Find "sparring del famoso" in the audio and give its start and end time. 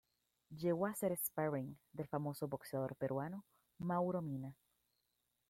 1.15-2.47